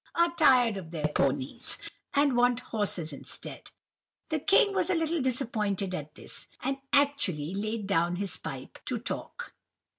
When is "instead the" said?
3.13-4.39